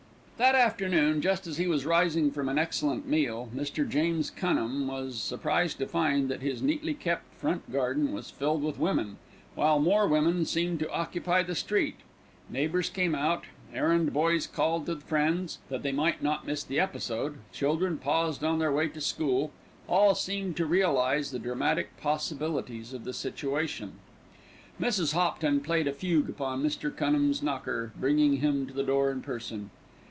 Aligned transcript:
That 0.43 0.55
afternoon, 0.55 1.21
just 1.21 1.45
as 1.45 1.57
he 1.57 1.67
was 1.67 1.85
rising 1.85 2.31
from 2.31 2.49
an 2.49 2.57
excellent 2.57 3.07
meal, 3.07 3.49
Mr. 3.55 3.87
James 3.87 4.31
Cunham 4.31 4.87
was 4.87 5.21
surprised 5.21 5.77
to 5.77 5.85
find 5.85 6.29
that 6.29 6.41
his 6.41 6.63
neatly 6.63 6.95
kept 6.95 7.35
front 7.35 7.71
garden 7.71 8.11
was 8.11 8.31
filled 8.31 8.63
with 8.63 8.79
women, 8.79 9.17
while 9.53 9.77
more 9.77 10.07
women 10.07 10.45
seemed 10.47 10.79
to 10.79 10.91
occupy 10.91 11.43
the 11.43 11.53
street. 11.53 11.97
Neighbours 12.49 12.89
came 12.89 13.13
out, 13.13 13.43
errand 13.71 14.13
boys 14.13 14.47
called 14.47 14.87
to 14.87 14.95
friends, 14.95 15.59
that 15.69 15.83
they 15.83 15.91
might 15.91 16.23
not 16.23 16.47
miss 16.47 16.63
the 16.63 16.79
episode, 16.79 17.35
children 17.53 17.99
paused 17.99 18.43
on 18.43 18.57
their 18.57 18.71
way 18.71 18.87
to 18.87 18.99
school; 18.99 19.51
all 19.87 20.15
seemed 20.15 20.57
to 20.57 20.65
realise 20.65 21.29
the 21.29 21.37
dramatic 21.37 21.95
possibilities 21.97 22.93
of 22.93 23.03
the 23.03 23.13
situation. 23.13 23.91
Mrs. 24.81 25.13
Hopton 25.13 25.59
played 25.59 25.87
a 25.87 25.93
fugue 25.93 26.29
upon 26.31 26.63
Mr. 26.63 26.89
Cunham's 26.89 27.43
knocker, 27.43 27.91
bringing 27.95 28.37
him 28.37 28.65
to 28.65 28.73
the 28.73 28.81
door 28.81 29.11
in 29.11 29.21
person. 29.21 29.69